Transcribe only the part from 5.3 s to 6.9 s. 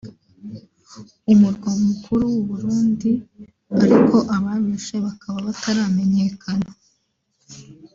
bataramenyekana